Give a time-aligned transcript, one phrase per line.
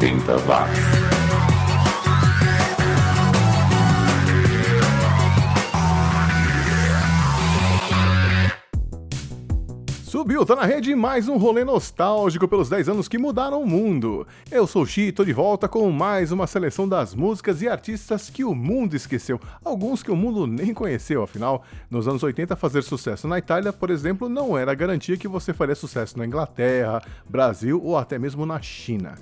[0.00, 1.14] 80 watts.
[10.04, 14.26] Subiu, tá na rede mais um rolê nostálgico pelos 10 anos que mudaram o mundo.
[14.50, 18.30] Eu sou o Xi, tô de volta com mais uma seleção das músicas e artistas
[18.30, 22.82] que o mundo esqueceu, alguns que o mundo nem conheceu, afinal, nos anos 80 fazer
[22.82, 27.80] sucesso na Itália, por exemplo, não era garantia que você faria sucesso na Inglaterra, Brasil
[27.84, 29.16] ou até mesmo na China.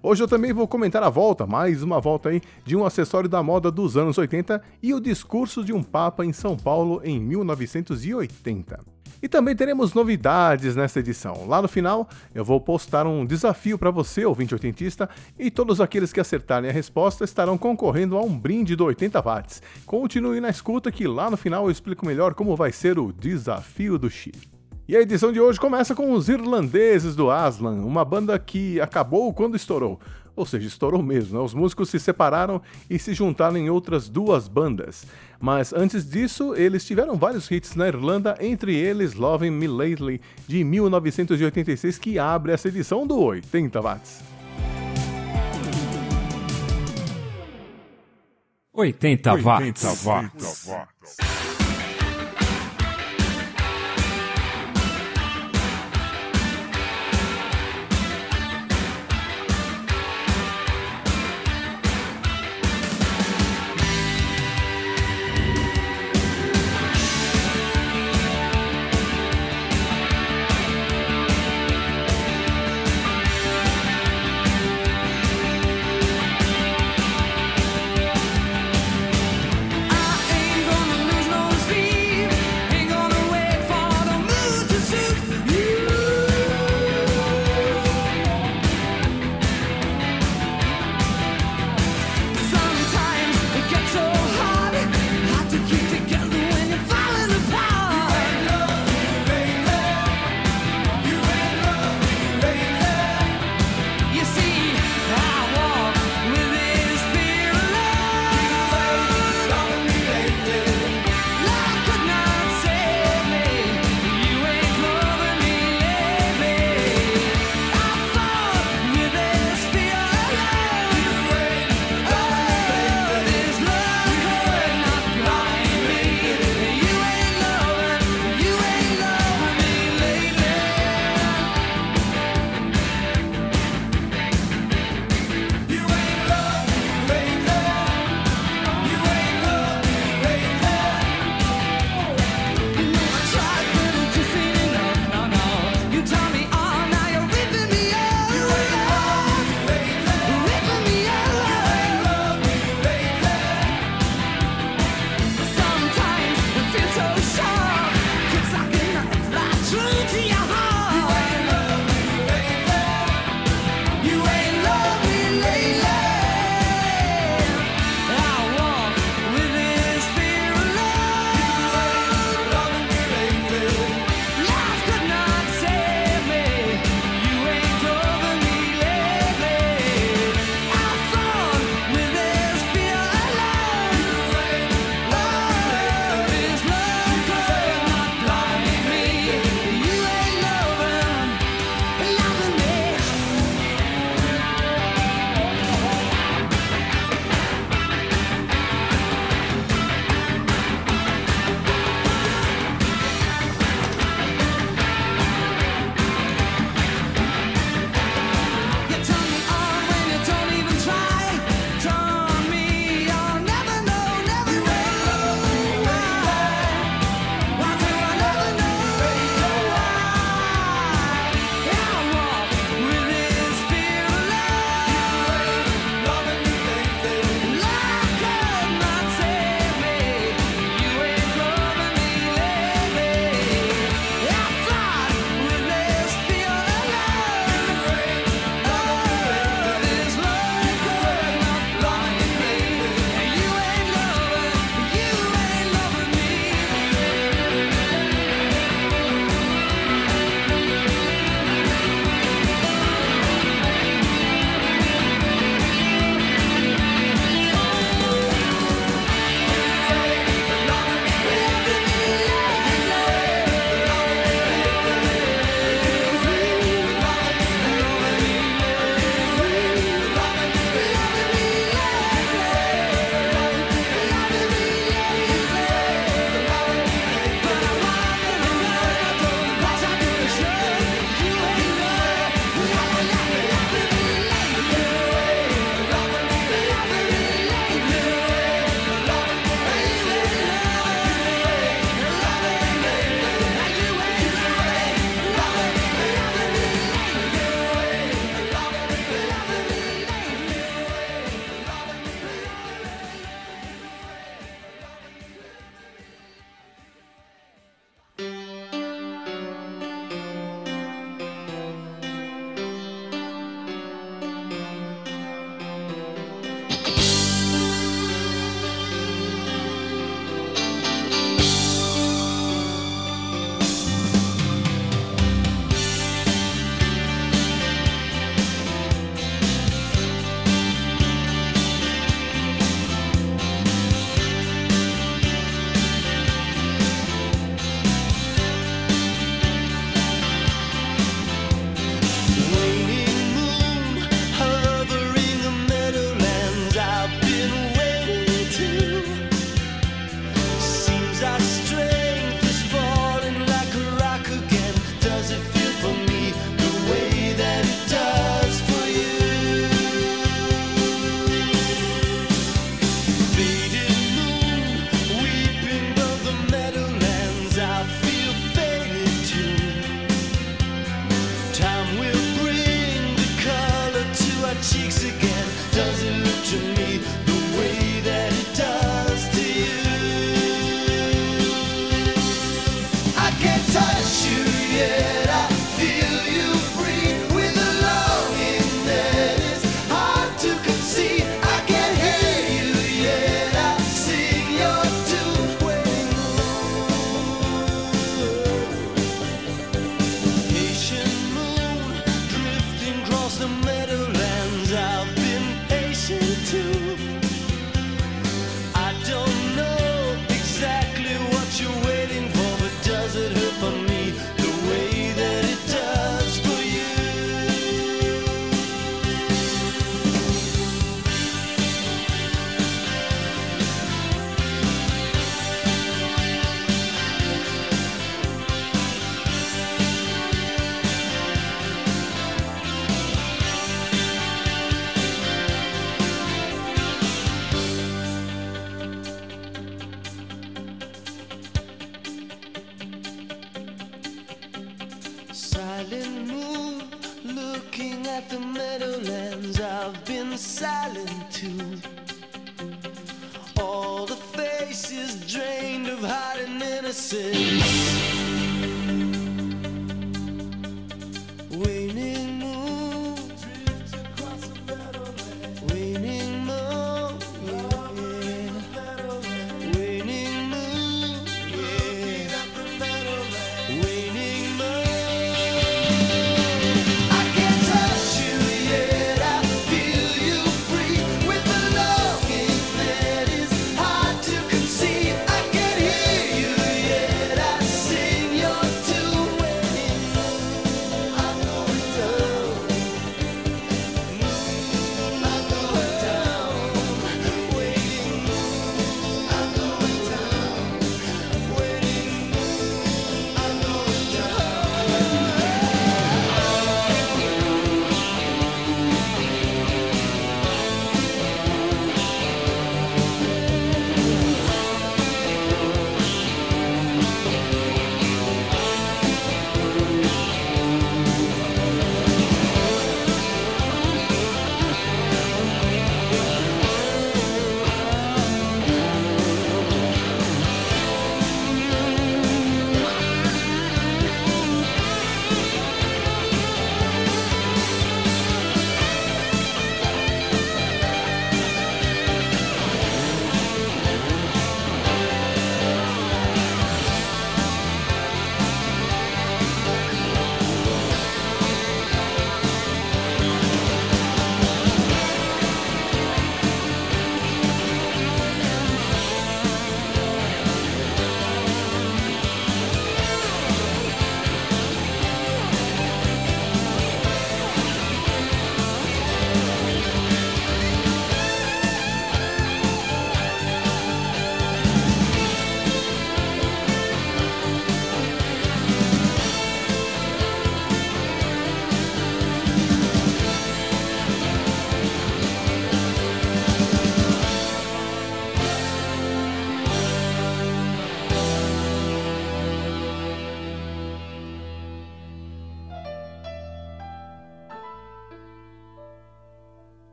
[0.00, 3.42] Hoje eu também vou comentar a volta, mais uma volta aí, de um acessório da
[3.42, 8.78] moda dos anos 80 e o discurso de um Papa em São Paulo em 1980.
[9.20, 11.48] E também teremos novidades nessa edição.
[11.48, 16.12] Lá no final, eu vou postar um desafio para você, ouvinte oitentista, e todos aqueles
[16.12, 19.60] que acertarem a resposta estarão concorrendo a um brinde do 80 watts.
[19.84, 23.98] Continue na escuta que lá no final eu explico melhor como vai ser o desafio
[23.98, 24.30] do Xi.
[24.88, 29.34] E a edição de hoje começa com os irlandeses do Aslan, uma banda que acabou
[29.34, 30.00] quando estourou.
[30.34, 31.44] Ou seja, estourou mesmo, né?
[31.44, 35.04] Os músicos se separaram e se juntaram em outras duas bandas.
[35.38, 40.64] Mas antes disso, eles tiveram vários hits na Irlanda, entre eles Loving Me Lately, de
[40.64, 44.22] 1986, que abre essa edição do 80 watts.
[48.72, 49.84] 80 watts.
[49.84, 51.57] 80 watts.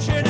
[0.00, 0.25] solution.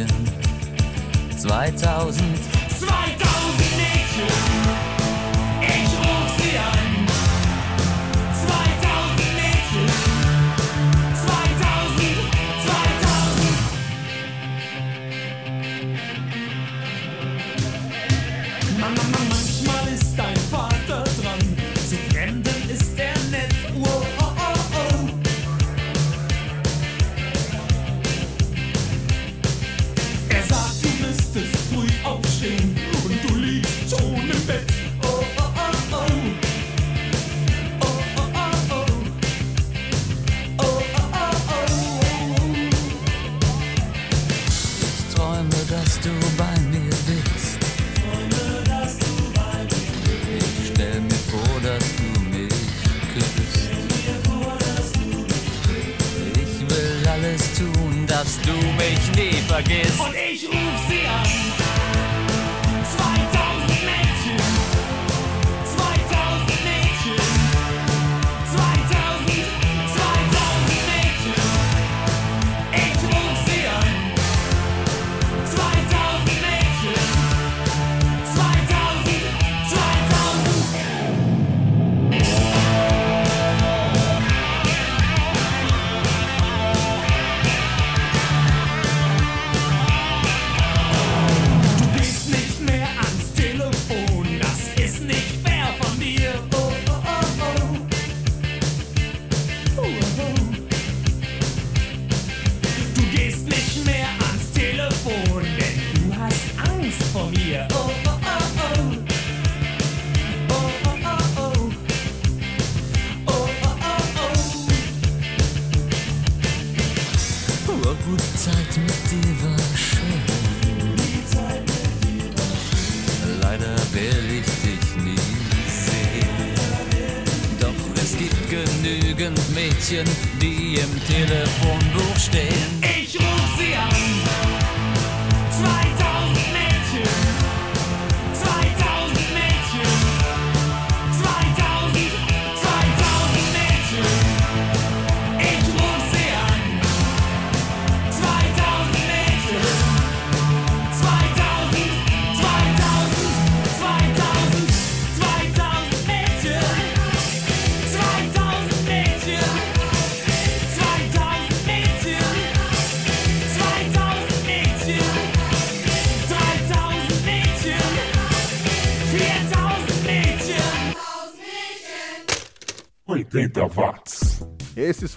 [0.00, 2.39] 2000 Mädchen, 2000,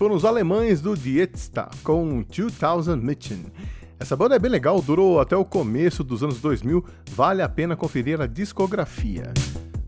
[0.04, 3.46] foram os alemães do Dietsta com 2000 Mädchen.
[3.98, 7.74] Essa banda é bem legal, durou até o começo dos anos 2000, vale a pena
[7.74, 9.32] conferir a discografia.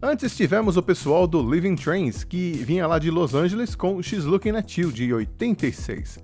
[0.02, 4.24] Antes tivemos o pessoal do Living Trains, que vinha lá de Los Angeles com She's
[4.24, 6.20] Looking at You, de 86.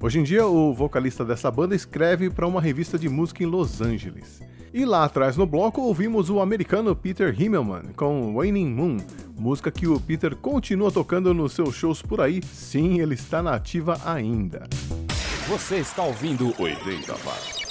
[0.00, 3.80] Hoje em dia, o vocalista dessa banda escreve para uma revista de música em Los
[3.80, 4.40] Angeles.
[4.74, 8.96] E lá atrás no bloco ouvimos o americano Peter Himmelman com Waning Moon,
[9.38, 12.40] música que o Peter continua tocando nos seus shows por aí.
[12.42, 14.66] Sim, ele está na ativa ainda.
[15.46, 17.62] Você está ouvindo 80 watts.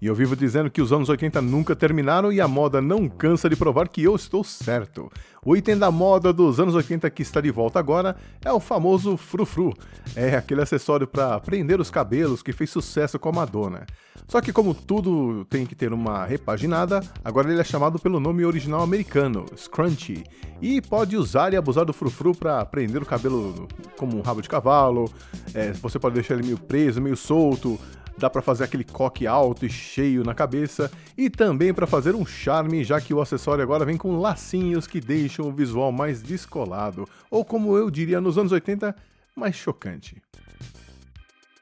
[0.00, 3.50] E eu vivo dizendo que os anos 80 nunca terminaram e a moda não cansa
[3.50, 5.10] de provar que eu estou certo.
[5.46, 9.16] O item da moda dos anos 80 que está de volta agora é o famoso
[9.16, 9.72] frufru.
[10.16, 13.86] É aquele acessório para prender os cabelos que fez sucesso com a Madonna.
[14.26, 18.44] Só que como tudo tem que ter uma repaginada, agora ele é chamado pelo nome
[18.44, 20.24] original americano, scrunchie,
[20.60, 24.48] e pode usar e abusar do frufru para prender o cabelo como um rabo de
[24.48, 25.08] cavalo.
[25.54, 27.78] É, você pode deixar ele meio preso, meio solto,
[28.18, 32.24] dá para fazer aquele coque alto e cheio na cabeça e também para fazer um
[32.24, 37.08] charme, já que o acessório agora vem com lacinhos que deixam o visual mais descolado,
[37.30, 38.94] ou como eu diria nos anos 80,
[39.34, 40.22] mais chocante.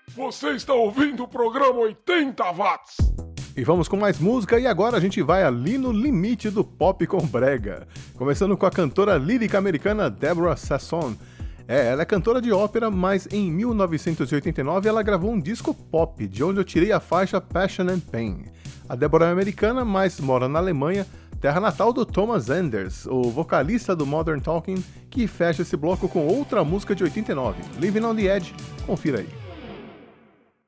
[0.08, 2.96] Você está ouvindo o programa 80 watts.
[3.56, 7.06] E vamos com mais música e agora a gente vai ali no limite do pop
[7.06, 11.14] com brega, começando com a cantora lírica americana Deborah Sasson.
[11.66, 16.44] É, ela é cantora de ópera, mas em 1989 ela gravou um disco pop, de
[16.44, 18.44] onde eu tirei a faixa Passion and Pain.
[18.88, 21.06] A Deborah é americana, mas mora na Alemanha,
[21.44, 26.26] terra natal do Thomas Anders, o vocalista do Modern Talking, que fecha esse bloco com
[26.26, 28.54] outra música de 89, Living on the Edge.
[28.86, 29.28] Confira aí.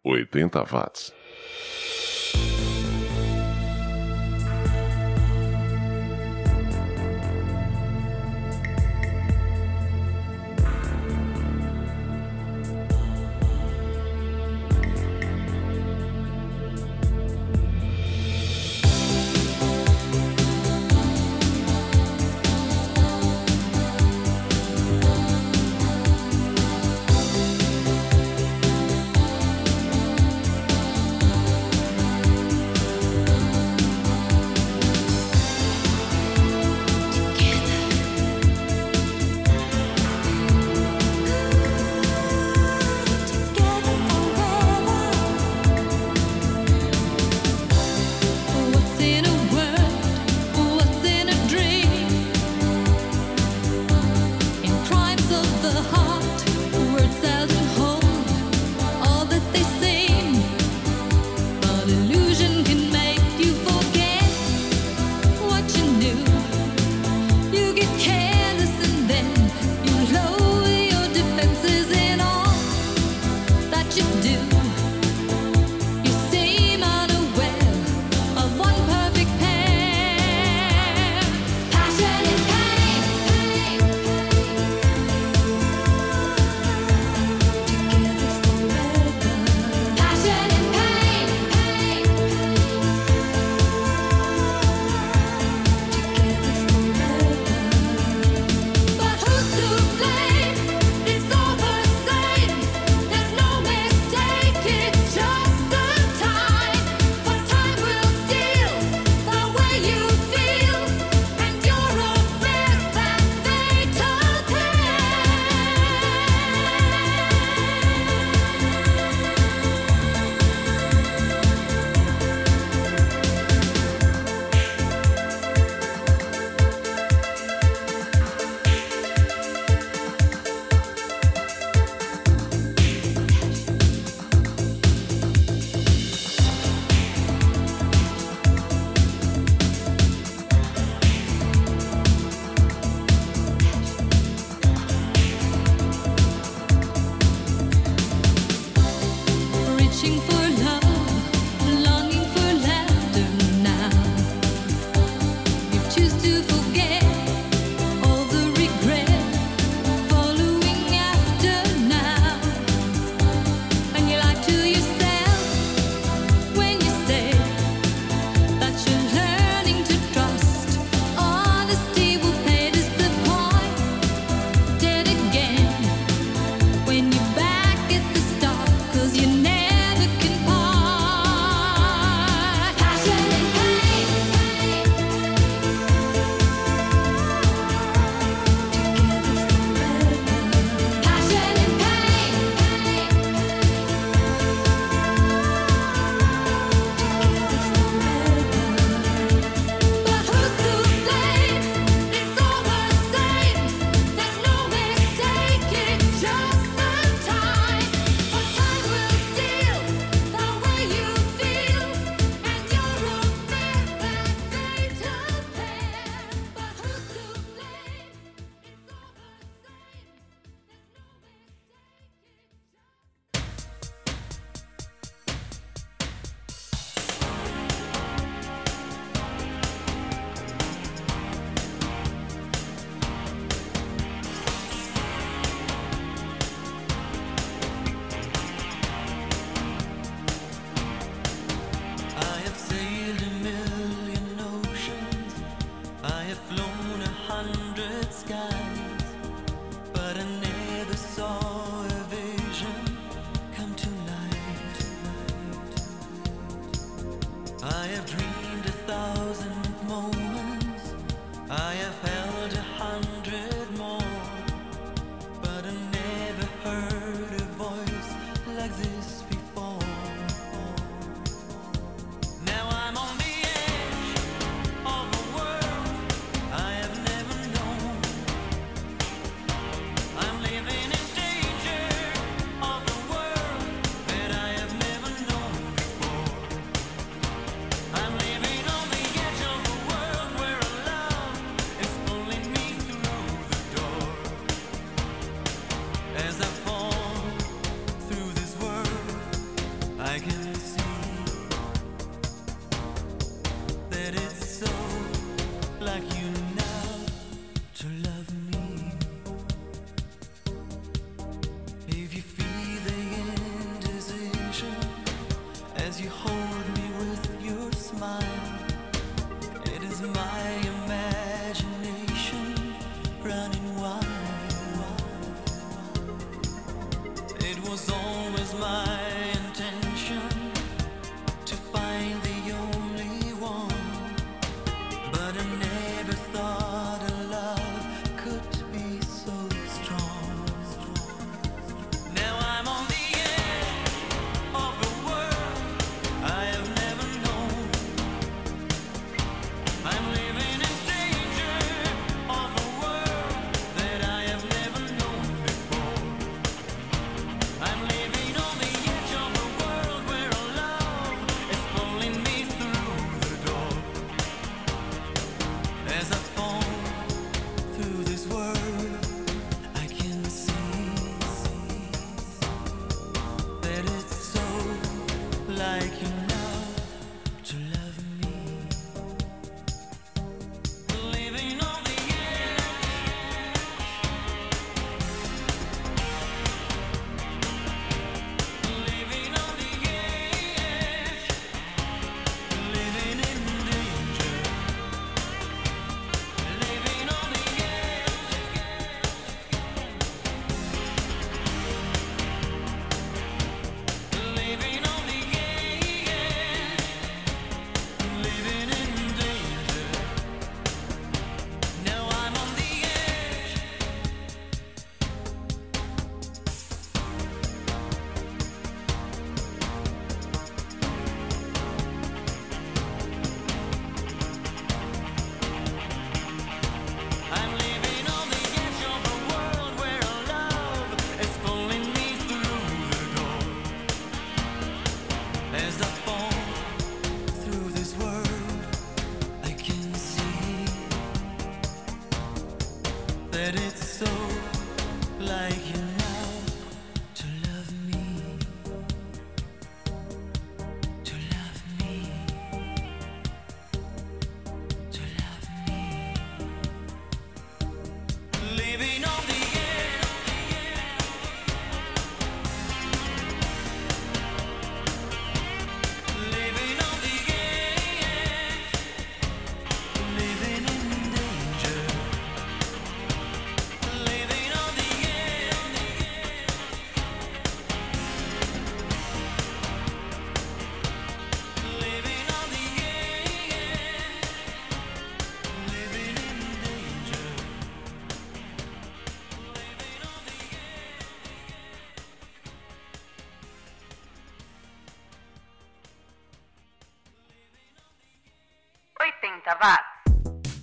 [0.04, 1.15] 80 watts.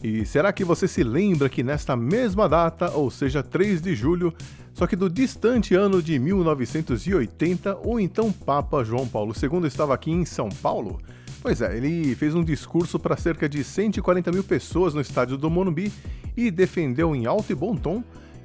[0.03, 4.33] E será que você se lembra que nesta mesma data, ou seja, 3 de julho,
[4.73, 10.11] só que do distante ano de 1980, o então Papa João Paulo II estava aqui
[10.11, 10.99] em São Paulo?
[11.41, 15.49] Pois é, ele fez um discurso para cerca de 140 mil pessoas no estádio do
[15.49, 15.89] Morumbi
[16.35, 18.03] e defendeu em alto e bom tom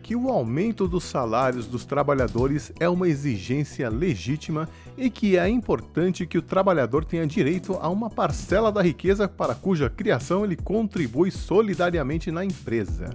[0.08, 4.66] que o aumento dos salários dos trabalhadores é uma exigência legítima
[4.96, 9.54] e que é importante que o trabalhador tenha direito a uma parcela da riqueza para
[9.54, 13.10] cuja criação ele contribui solidariamente na empresa.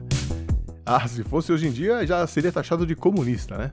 [0.86, 3.72] Ah, se fosse hoje em dia, já seria taxado de comunista, né?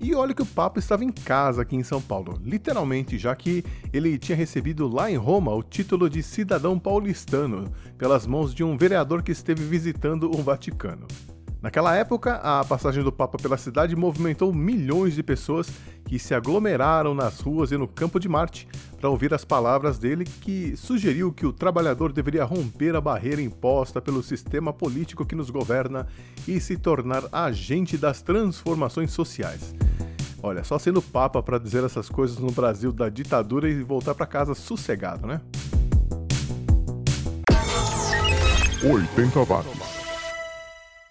[0.00, 3.62] E olha que o Papa estava em casa aqui em São Paulo, literalmente, já que
[3.92, 8.74] ele tinha recebido lá em Roma o título de cidadão paulistano pelas mãos de um
[8.74, 11.06] vereador que esteve visitando o Vaticano.
[11.64, 15.66] Naquela época, a passagem do Papa pela cidade movimentou milhões de pessoas
[16.04, 18.68] que se aglomeraram nas ruas e no Campo de Marte
[19.00, 23.98] para ouvir as palavras dele, que sugeriu que o trabalhador deveria romper a barreira imposta
[23.98, 26.06] pelo sistema político que nos governa
[26.46, 29.74] e se tornar agente das transformações sociais.
[30.42, 34.26] Olha, só sendo Papa para dizer essas coisas no Brasil da ditadura e voltar para
[34.26, 35.40] casa sossegado, né?
[38.82, 39.93] 80 watts.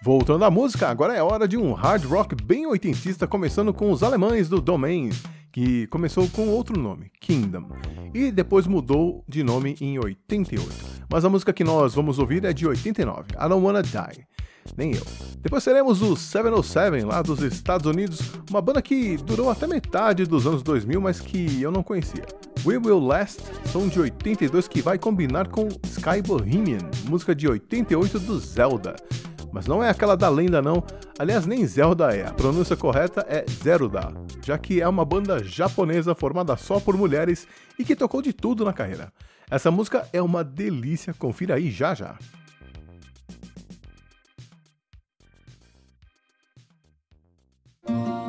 [0.04, 4.04] Voltando à música, agora é hora de um hard rock bem oitentista, começando com os
[4.04, 5.10] alemães do Domain,
[5.50, 7.70] que começou com outro nome, Kingdom,
[8.13, 10.70] e depois mudou de nome em 88.
[11.10, 14.28] Mas a música que nós vamos ouvir é de 89, I Don't Wanna Die.
[14.76, 15.04] Nem eu.
[15.42, 20.46] Depois teremos o 707 lá dos Estados Unidos, uma banda que durou até metade dos
[20.46, 22.26] anos 2000, mas que eu não conhecia.
[22.66, 28.20] We Will Last, som de 82 que vai combinar com Sky Bohemian, música de 88
[28.20, 28.98] do Zelda
[29.54, 30.84] mas não é aquela da lenda não.
[31.18, 32.26] Aliás, nem Zelda é.
[32.26, 34.12] A pronúncia correta é Zeruda,
[34.44, 38.66] já que é uma banda japonesa formada só por mulheres e que tocou de tudo
[38.66, 39.13] na carreira.
[39.50, 42.18] Essa música é uma delícia, confira aí já já.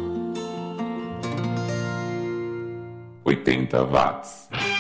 [3.36, 4.73] 80 watts.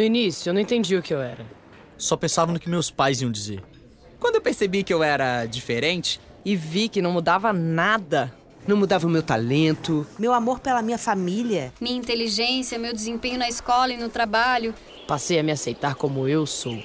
[0.00, 1.44] No início, eu não entendi o que eu era.
[1.98, 3.62] Só pensava no que meus pais iam dizer.
[4.18, 8.32] Quando eu percebi que eu era diferente, E vi que não mudava nada.
[8.66, 11.70] não mudava o meu talento, Meu amor pela minha família.
[11.78, 14.74] Minha inteligência, meu desempenho na escola e no trabalho.
[15.06, 16.82] Passei a me aceitar como eu sou.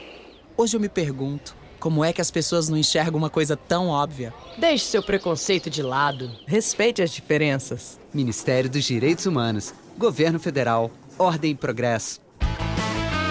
[0.57, 4.33] hoje eu me pergunto como é que as pessoas não enxergam uma coisa tão óbvia.
[4.57, 6.29] Deixe seu preconceito de lado.
[6.45, 7.97] Respeite as diferenças.
[8.13, 12.24] Ministério dos Direitos Humanos, Governo Federal, Ordem e Progresso.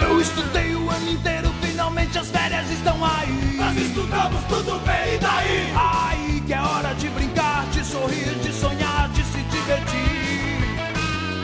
[0.01, 3.55] Eu estudei o ano inteiro, finalmente as férias estão aí.
[3.57, 5.73] Nós estudamos tudo bem, e daí?
[5.75, 10.55] Aí que é hora de brincar, de sorrir, de sonhar, de se divertir.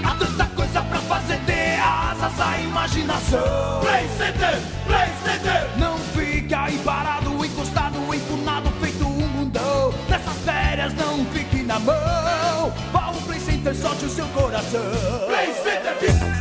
[0.03, 3.81] Há tanta coisa pra fazer, dê asas à imaginação.
[3.81, 5.69] Play Center, Play Center.
[5.77, 9.93] Não fique aí parado, encostado, empurrado, feito um mundão.
[10.09, 12.73] Nessas férias não fique na mão.
[12.91, 14.81] Vá ao Play Center, solte o seu coração.
[15.27, 16.40] Play Center.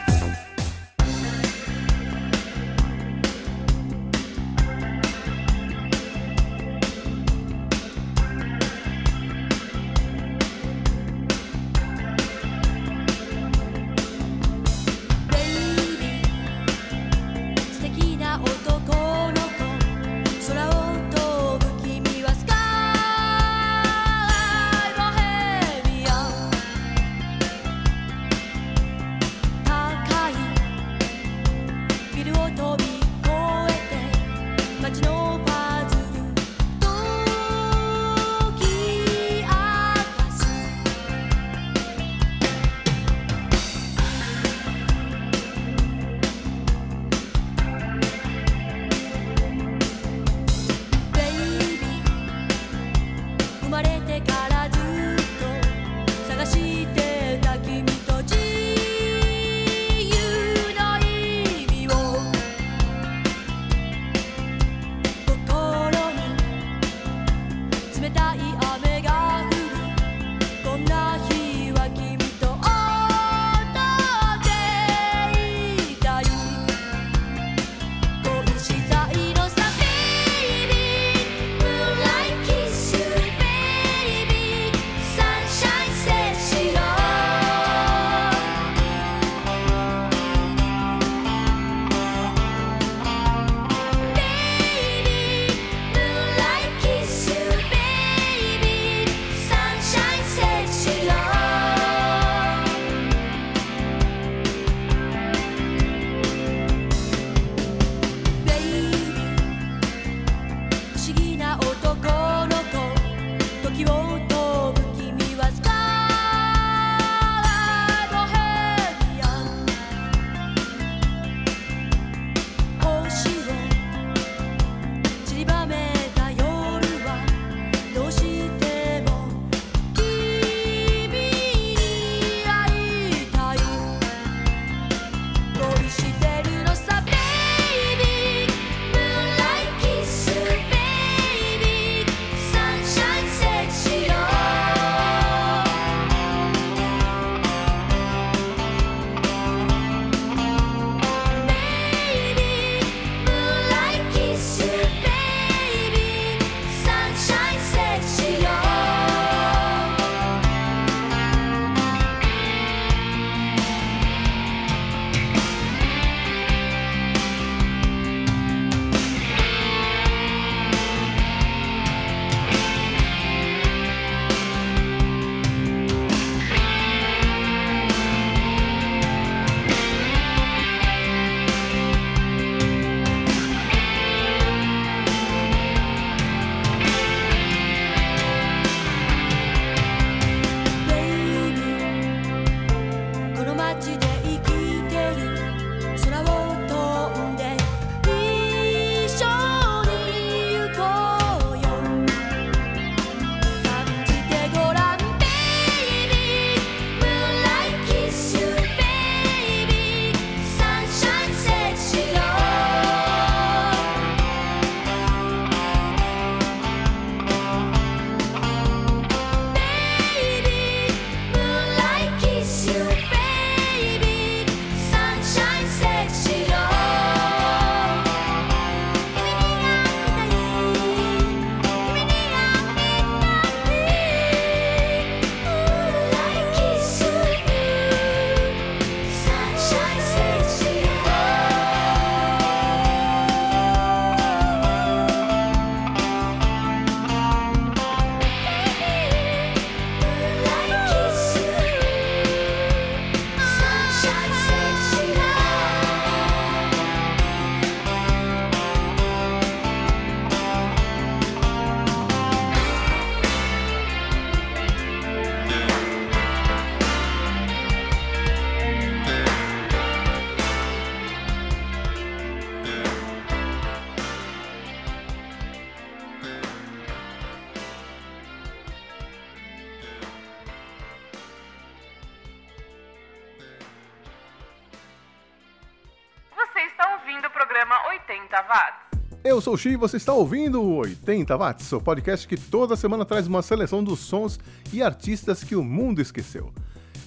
[289.31, 292.75] Eu sou o Xi e você está ouvindo o 80 Watts, o podcast que toda
[292.75, 294.37] semana traz uma seleção dos sons
[294.73, 296.51] e artistas que o mundo esqueceu.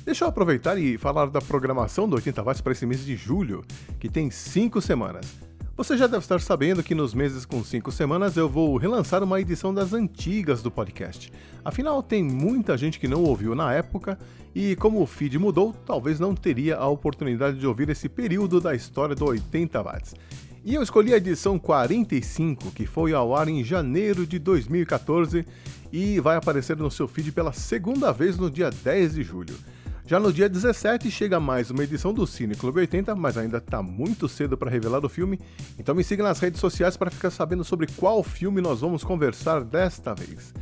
[0.06, 3.62] Deixa eu aproveitar e falar da programação do 80 Watts para esse mês de julho,
[4.00, 5.26] que tem 5 semanas.
[5.76, 9.38] Você já deve estar sabendo que nos meses com 5 semanas eu vou relançar uma
[9.38, 11.30] edição das antigas do podcast.
[11.62, 14.18] Afinal, tem muita gente que não ouviu na época
[14.54, 18.74] e, como o feed mudou, talvez não teria a oportunidade de ouvir esse período da
[18.74, 20.14] história do 80 Watts.
[20.66, 25.44] E eu escolhi a edição 45, que foi ao ar em janeiro de 2014
[25.92, 29.54] e vai aparecer no seu feed pela segunda vez no dia 10 de julho.
[30.06, 33.82] Já no dia 17 chega mais uma edição do Cine Clube 80, mas ainda tá
[33.82, 35.38] muito cedo para revelar o filme,
[35.78, 39.62] então me siga nas redes sociais para ficar sabendo sobre qual filme nós vamos conversar
[39.62, 40.54] desta vez.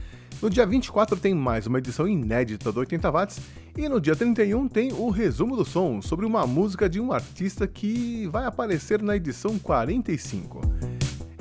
[0.42, 3.40] No dia 24 tem mais uma edição inédita do 80 Watts
[3.78, 7.64] e no dia 31 tem o resumo do som sobre uma música de um artista
[7.64, 10.60] que vai aparecer na edição 45.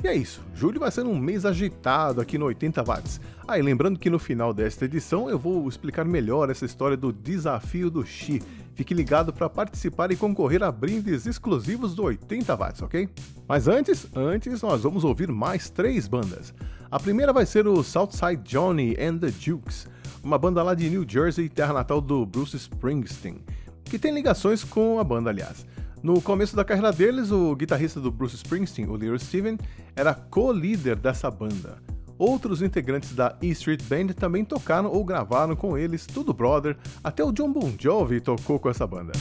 [0.04, 3.20] E é isso, julho vai ser um mês agitado aqui no 80 Watts.
[3.46, 7.12] Ah, e lembrando que no final desta edição eu vou explicar melhor essa história do
[7.12, 8.40] desafio do Xi.
[8.72, 13.08] Fique ligado para participar e concorrer a brindes exclusivos do 80 Watts, ok?
[13.48, 16.54] Mas antes, antes nós vamos ouvir mais três bandas.
[16.92, 19.88] A primeira vai ser o Southside Johnny and the Jukes,
[20.22, 23.42] uma banda lá de New Jersey, terra natal do Bruce Springsteen,
[23.82, 25.64] que tem ligações com a banda, aliás.
[26.02, 29.56] No começo da carreira deles, o guitarrista do Bruce Springsteen, o Little Steven,
[29.96, 31.78] era co-líder dessa banda.
[32.18, 37.24] Outros integrantes da E Street Band também tocaram ou gravaram com eles, tudo brother, até
[37.24, 39.12] o John Bon Jovi tocou com essa banda.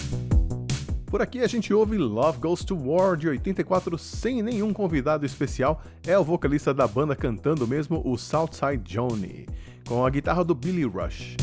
[1.12, 5.84] Por aqui a gente ouve Love Goes to War de 84 sem nenhum convidado especial,
[6.08, 9.46] é o vocalista da banda cantando mesmo o Southside Johnny,
[9.86, 11.36] com a guitarra do Billy Rush.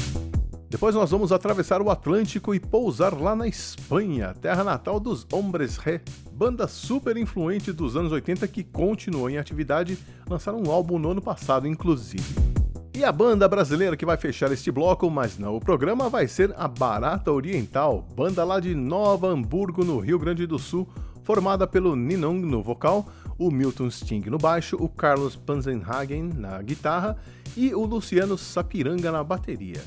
[0.70, 5.76] Depois nós vamos atravessar o Atlântico e pousar lá na Espanha, terra natal dos Hombres
[5.76, 6.00] Ré,
[6.32, 11.20] banda super influente dos anos 80 que continuou em atividade, lançaram um álbum no ano
[11.20, 12.57] passado, inclusive.
[12.98, 16.52] E a banda brasileira que vai fechar este bloco, mas não o programa, vai ser
[16.56, 20.84] a Barata Oriental, banda lá de Nova Hamburgo, no Rio Grande do Sul,
[21.22, 23.06] formada pelo Ninong no vocal,
[23.38, 27.16] o Milton Sting no baixo, o Carlos Panzenhagen na guitarra
[27.56, 29.80] e o Luciano Sapiranga na bateria.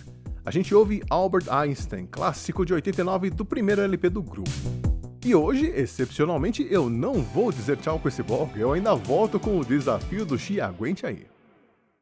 [0.46, 4.50] A gente ouve Albert Einstein, clássico de 89 do primeiro LP do grupo.
[5.26, 9.60] E hoje, excepcionalmente, eu não vou dizer tchau com esse bloco, eu ainda volto com
[9.60, 11.26] o desafio do Xi, aguente aí.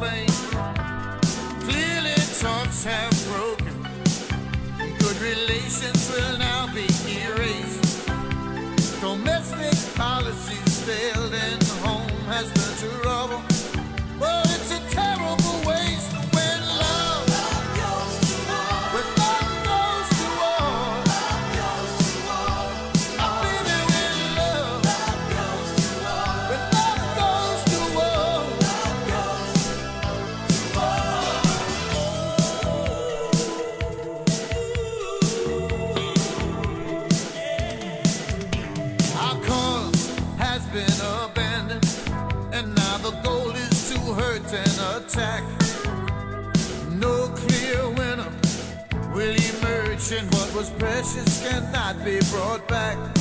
[0.00, 0.26] flame.
[1.68, 3.76] Clearly, talks have broken.
[4.98, 5.99] Good relations
[50.60, 53.19] was precious cannot be brought back.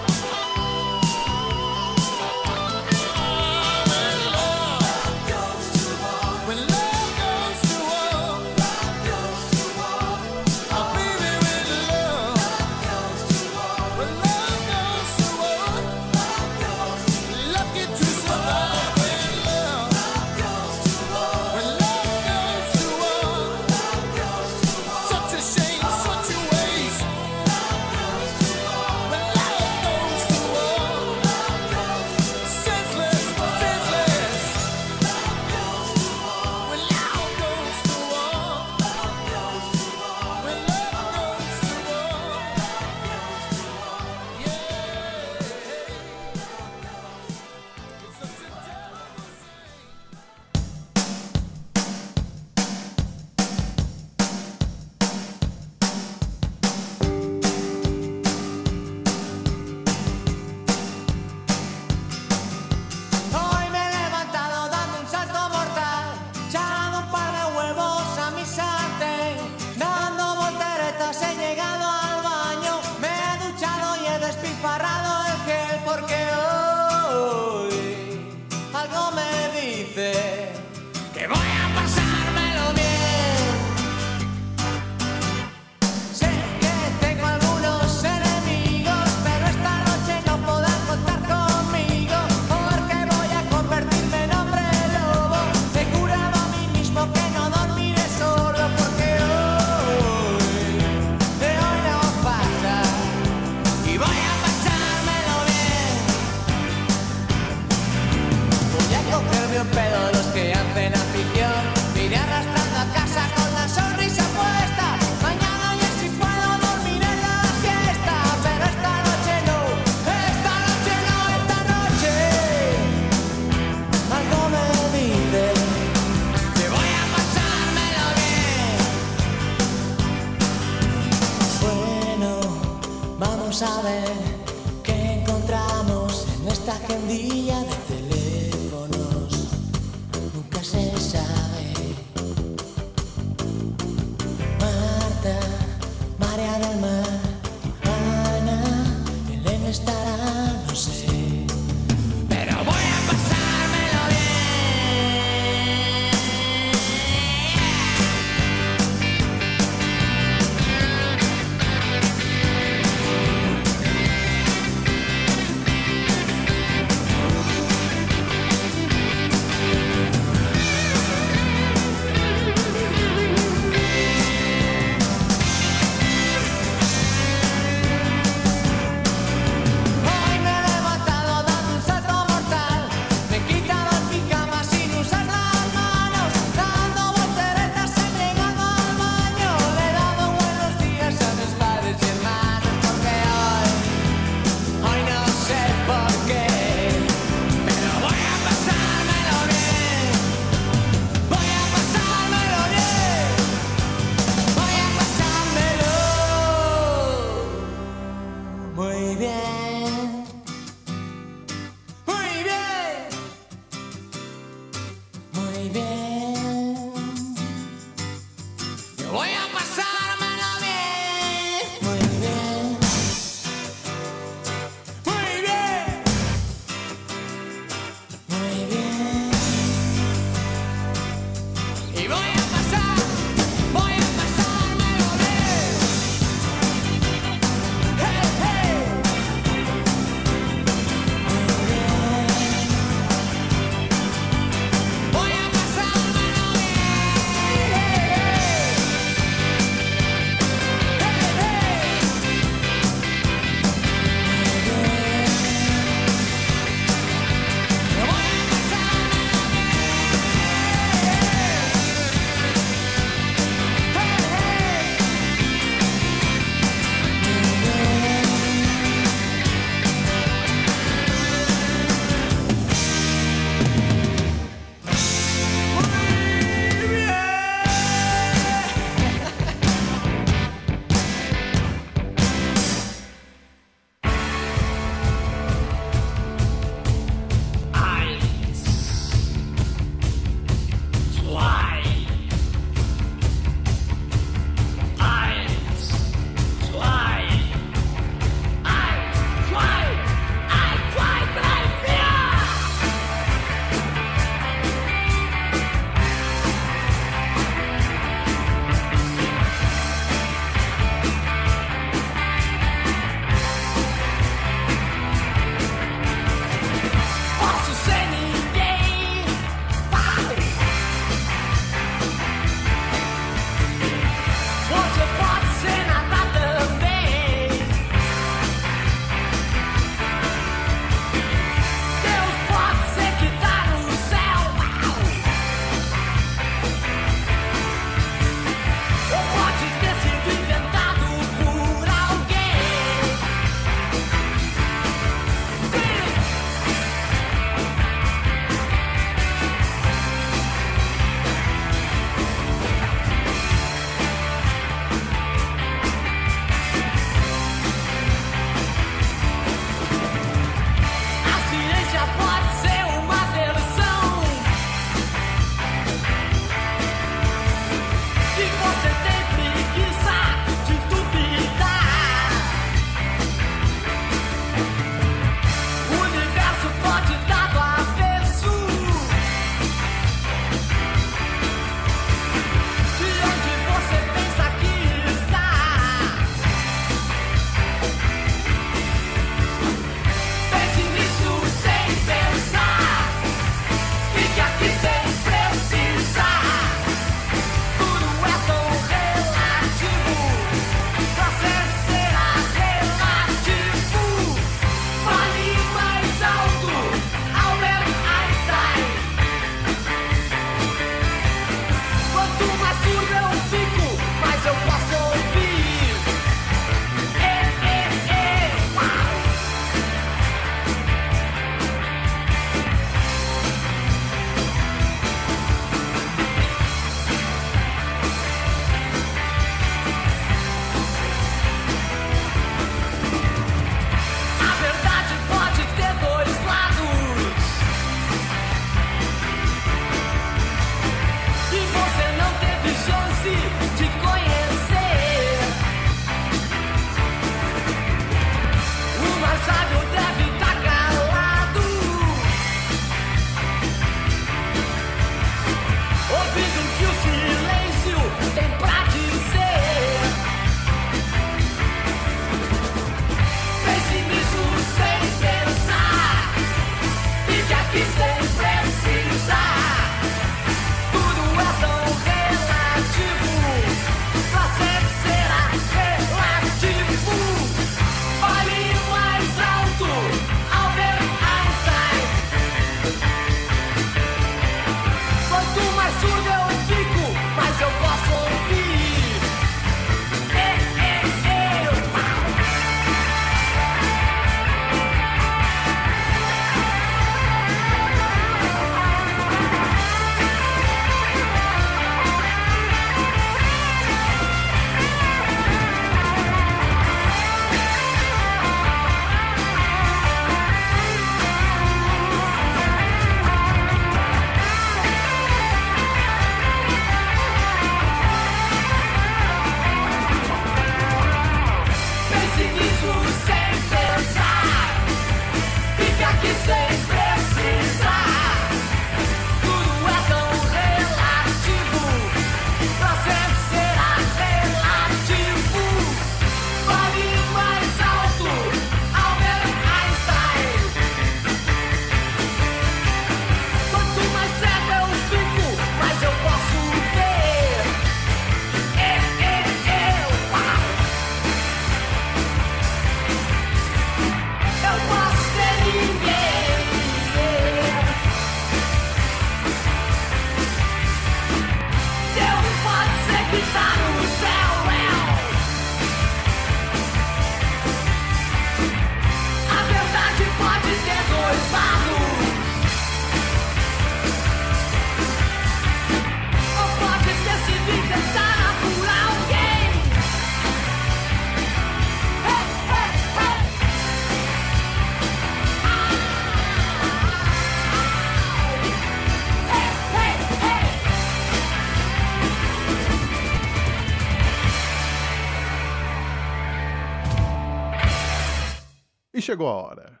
[599.32, 600.00] Chegou a hora.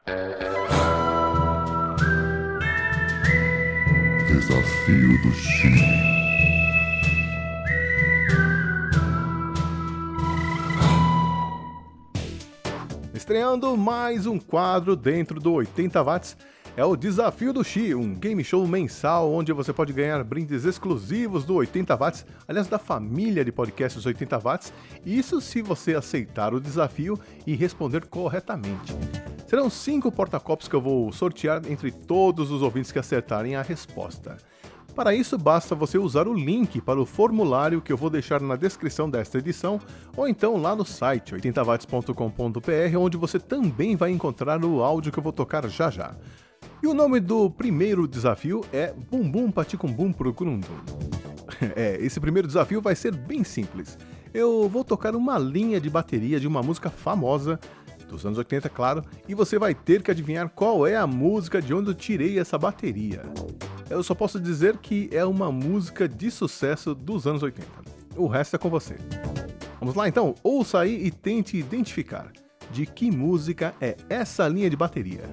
[4.28, 5.72] Desafio do Chi.
[13.14, 16.36] Estreando mais um quadro dentro do 80 Watts,
[16.76, 21.44] é o Desafio do Xi, um game show mensal onde você pode ganhar brindes exclusivos
[21.44, 24.72] do 80 Watts, aliás, da família de podcasts 80 Watts,
[25.04, 28.96] isso se você aceitar o desafio e responder corretamente.
[29.46, 34.38] Serão cinco porta-copos que eu vou sortear entre todos os ouvintes que acertarem a resposta.
[34.94, 38.56] Para isso, basta você usar o link para o formulário que eu vou deixar na
[38.56, 39.80] descrição desta edição,
[40.16, 45.22] ou então lá no site 80watts.com.br, onde você também vai encontrar o áudio que eu
[45.22, 46.14] vou tocar já já.
[46.82, 50.66] E o nome do primeiro desafio é Bum Bum Paticum Bum Procurundum.
[51.76, 53.96] É, esse primeiro desafio vai ser bem simples.
[54.34, 57.60] Eu vou tocar uma linha de bateria de uma música famosa
[58.08, 61.72] dos anos 80, claro, e você vai ter que adivinhar qual é a música de
[61.72, 63.22] onde eu tirei essa bateria.
[63.88, 67.68] Eu só posso dizer que é uma música de sucesso dos anos 80.
[68.16, 68.96] O resto é com você.
[69.78, 72.32] Vamos lá então, ouça aí e tente identificar
[72.72, 75.30] de que música é essa linha de bateria.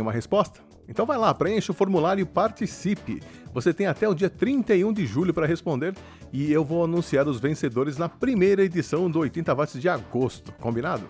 [0.00, 0.60] Tem uma resposta?
[0.88, 3.22] Então vai lá, preencha o formulário e participe.
[3.52, 5.94] Você tem até o dia 31 de julho para responder
[6.32, 11.06] e eu vou anunciar os vencedores na primeira edição do 80 Watts de agosto, combinado?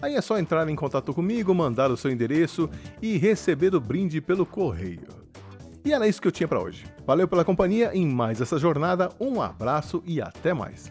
[0.00, 2.68] Aí é só entrar em contato comigo, mandar o seu endereço
[3.02, 5.06] e receber o brinde pelo correio.
[5.84, 6.86] E era isso que eu tinha para hoje.
[7.06, 10.90] Valeu pela companhia em mais essa jornada, um abraço e até mais.